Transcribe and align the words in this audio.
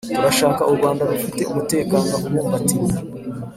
turashaka 0.15 0.61
u 0.69 0.71
rwanda 0.77 1.01
rufite 1.11 1.41
umutekano 1.51 2.11
ubumbatiwe 2.27 2.91